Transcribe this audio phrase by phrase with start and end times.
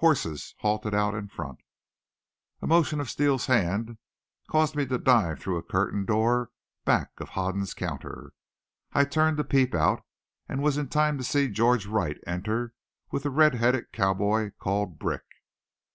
[0.00, 1.60] Horses halted out in front.
[2.60, 3.96] A motion of Steele's hand
[4.46, 6.50] caused me to dive through a curtained door
[6.84, 8.34] back of Hoden's counter.
[8.92, 10.04] I turned to peep out
[10.46, 12.74] and was in time to see George Wright enter
[13.10, 15.24] with the red headed cowboy called Brick.